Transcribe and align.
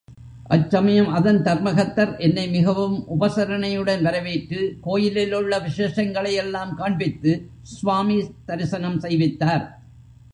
அச் 0.47 0.69
சமயம் 0.69 1.09
அதன் 1.09 1.39
தர்மகர்த்தர் 1.41 2.13
என்னை 2.17 2.45
மிகவும் 2.49 2.95
உபசரணையுடன் 3.07 4.01
வரவேற்று, 4.01 4.61
கோயிலிலுள்ள 4.81 5.59
விசேஷங்களையெல்லாம் 5.59 6.73
காண்பித்து, 6.73 7.33
ஸ்வாமி 7.73 8.17
தரிசனம் 8.45 8.99
செய்வித்தார். 8.99 9.65